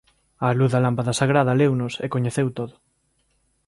Á 0.45 0.47
luz 0.59 0.69
da 0.71 0.83
lámpada 0.85 1.17
sagrada 1.21 1.57
leunos 1.61 1.93
e 2.05 2.07
coñeceu 2.13 2.47
todo. 2.57 2.75